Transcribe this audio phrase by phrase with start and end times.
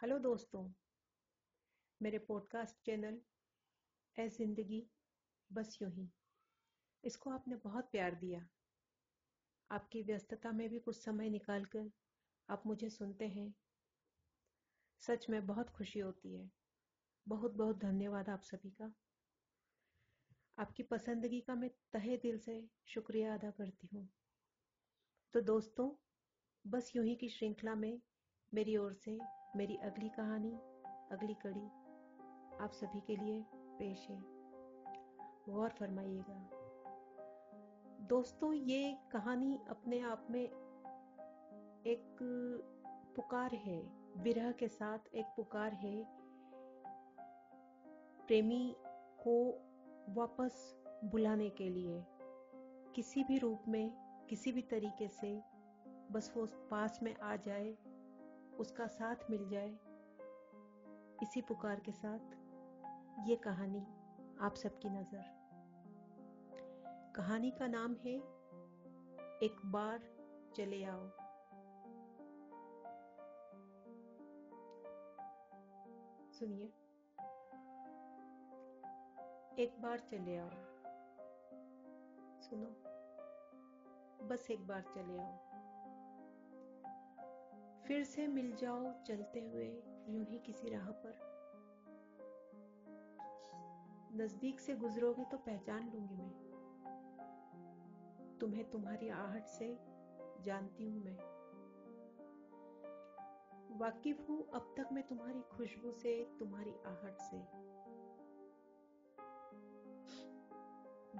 [0.00, 0.72] Hello दोस्तों,
[2.02, 3.20] मेरे podcast channel
[4.16, 4.90] ए ज़िंदगी
[5.52, 6.08] बस यूँ ही।
[7.04, 8.48] इसको आपने बहुत प्यार दिया।
[9.70, 11.90] आपकी व्यस्तता में भी कुछ समय निकालकर
[12.48, 13.54] आप मुझे सुनते हैं।
[15.00, 16.50] सच में बहुत खुशी होती है।
[17.26, 18.92] बहुत बहुत धन्यवाद आप सभी का।
[20.58, 24.08] आपकी पसंदगी का मैं तहे दिल से शुक्रिया अदा करती हूँ।
[25.34, 25.90] तो दोस्तों,
[26.66, 28.00] बस यूँ ही की श्रृंखला में
[28.54, 29.18] मेरी ओर से
[29.56, 30.52] मेरी अगली कहानी,
[31.12, 31.66] अगली कड़ी
[32.60, 34.20] आप सभी के लिए पेश है।
[35.48, 36.48] गौर फरमाइएगा।
[38.00, 40.44] दोस्तों, ये कहानी अपने आप में
[41.86, 42.18] एक
[43.16, 43.80] पुकार है,
[44.16, 46.04] विरह के साथ एक पुकार है।
[48.26, 48.76] प्रेमी
[49.26, 49.50] को
[50.08, 52.04] वापस बुलाने के लिए
[52.94, 53.90] किसी भी रूप में,
[54.30, 55.42] किसी भी तरीके से
[56.12, 57.76] बस वो पास में आ जाए
[58.58, 59.78] उसका साथ मिल जाए।
[61.22, 62.18] इसी पुकार के साथ
[63.28, 63.86] ये कहानी
[64.40, 65.38] आप सबकी नज़र।
[67.16, 68.16] कहानी का नाम है,
[69.42, 69.98] एक बार
[70.56, 71.08] चले आओ।
[76.32, 76.66] सुनिए।
[79.62, 80.50] एक बार चले आओ।
[82.40, 82.66] सुनो।
[84.28, 85.47] बस एक बार चले आओ।
[87.88, 91.14] फिर से मिल जाओ चलते हुए यूँ ही किसी राह पर।
[94.14, 96.30] नज़दीक से गुजरोगे तो पहचान लूँगी मैं।
[98.40, 99.78] तुम्हें तुम्हारी आहट से
[100.44, 101.16] जानती हूँ मैं।
[103.78, 107.38] वाकिफ हूँ अब तक मैं तुम्हारी खुशबू से, तुम्हारी आहट से।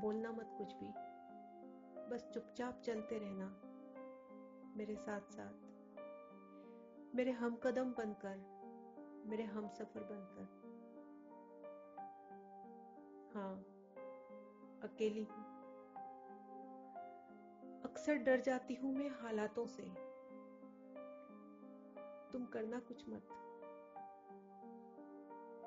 [0.00, 0.88] बोलना मत कुछ भी।
[2.10, 3.62] बस चुपचाप चलते रहना
[4.76, 5.75] मेरे साथ साथ
[7.16, 8.36] मेरे हम कदम बनकर,
[9.26, 10.42] मेरे हम सफ़र बनकर।
[13.34, 13.54] हाँ
[14.82, 15.44] अकेली हूँ।
[17.82, 19.82] अक्सर डर जाती हूँ मैं हालातों से।
[22.32, 23.28] तुम करना कुछ मत।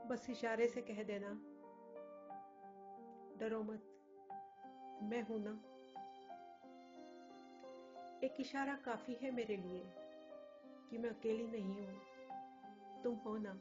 [0.07, 1.31] बस इशारे से कह देना।
[3.38, 3.84] डरो मत।
[5.03, 5.62] मैं हूँ ना।
[8.23, 10.09] एक इशारा काफ़ी है मेरे लिए।
[10.89, 12.00] कि मैं अकेली नहीं हूँ।
[13.03, 13.53] तुम हो ना।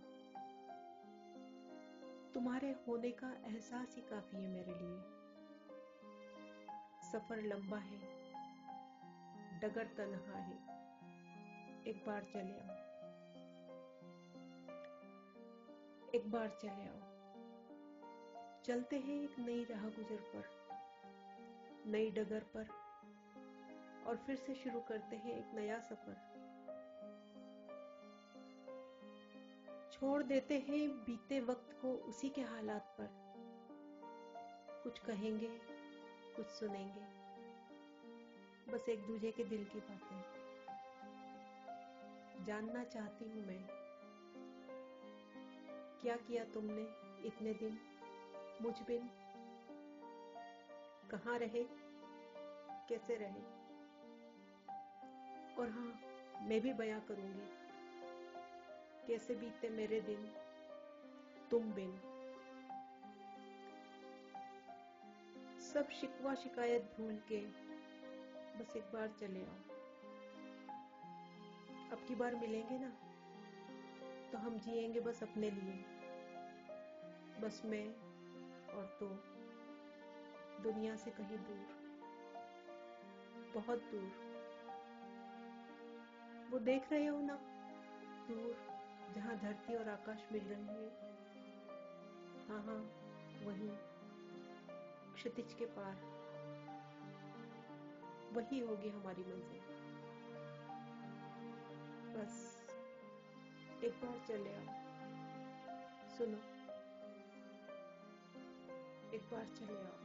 [2.34, 5.00] तुम्हारे होने का एहसास ही काफ़ी है मेरे लिए।
[7.12, 7.98] सफ़र लंबा है।
[9.60, 10.56] डगर तनहा है।
[11.86, 12.88] एक बार चले आओ।
[16.14, 17.18] एक बार चले आओ।
[18.64, 20.44] चलते हैं एक नई राह गुजर पर,
[21.86, 22.68] नई डगर पर,
[24.06, 26.47] और फिर से शुरू करते हैं एक नया सफ़र।
[30.00, 33.06] छोड़ देते हैं बीते वक्त को उसी के हालात पर।
[34.82, 35.48] कुछ कहेंगे,
[36.36, 37.00] कुछ सुनेंगे।
[38.72, 40.22] बस एक दूजे के दिल की बातें।
[42.44, 43.66] जानना चाहती हूँ मैं,
[46.00, 46.82] क्या किया तुमने
[47.26, 47.78] इतने दिन?
[48.62, 49.10] मुझ बिन
[51.10, 51.64] कहाँ रहे?
[52.88, 53.42] कैसे रहे?
[55.54, 56.00] और हाँ
[56.42, 57.67] मैं भी बयां करूँगी।
[59.08, 60.24] कैसे बीते मेरे दिन?
[61.50, 61.92] तुम बिन।
[65.62, 67.40] सब शिकवा शिकायत भूल के
[68.58, 69.58] बस एक बार चले आओ।
[71.92, 72.90] अब की बार मिलेंगे ना
[74.32, 75.74] तो हम जिएँगे बस अपने लिए।
[77.40, 77.86] बस मैं
[78.68, 79.08] और तो
[80.62, 81.66] दुनिया से कहीं दूर,
[83.54, 84.10] बहुत दूर।
[86.50, 87.38] वो देख रहे हो ना,
[88.28, 88.67] दूर।
[89.14, 91.08] जहाँ धरती और आकाश मिल रहे हैं
[92.48, 92.80] हाँ हाँ
[93.46, 93.70] वही
[95.14, 95.94] क्षितिज के पार।
[98.32, 99.60] वही होगी हमारी मंजिल।
[102.16, 102.66] बस,
[103.84, 104.76] एक बार चले आओ।
[106.16, 106.38] सुनो।
[109.14, 109.96] एक बार चले आओ।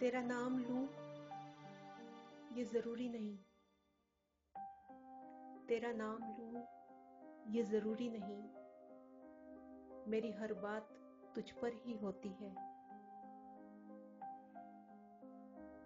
[0.00, 0.88] तेरा नाम लू,
[2.56, 3.38] ये ज़रूरी नहीं।
[5.70, 6.60] तेरा नाम लू,
[7.52, 8.42] ये ज़रूरी नहीं।
[10.10, 10.88] मेरी हर बात
[11.34, 12.50] तुझ पर ही होती है।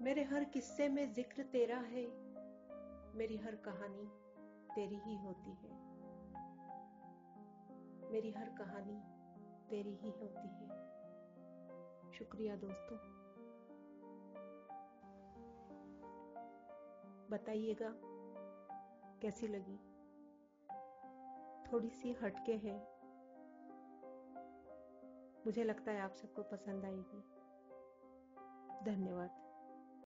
[0.04, 2.06] मेरे हर किस्से में ज़िक्र तेरा है,
[3.14, 4.08] मेरी हर कहानी
[4.75, 5.72] तेरी ही होती है।
[8.10, 9.02] मेरी हर कहानी
[9.70, 10.69] तेरी ही होती है।
[12.12, 12.98] शुक्रिया दोस्तों।
[17.31, 18.24] बताइएगा
[19.25, 19.76] कैसी लगी?
[21.73, 22.79] थोड़ी सी हटके है।
[25.47, 27.21] मुझे लगता है आप सबको पसंद आएगी।
[28.85, 29.44] धन्यवाद।